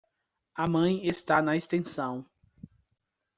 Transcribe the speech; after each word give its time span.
A 0.55 0.65
mãe 0.67 1.05
está 1.07 1.43
na 1.43 1.55
extensão. 1.55 2.25